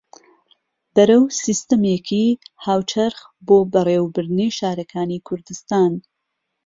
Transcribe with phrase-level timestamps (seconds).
[0.95, 2.25] بەرەو سیستەمێکی
[2.65, 5.91] هاوچەرخ بۆ بەڕێوەبردنی شارەکانی کوردستان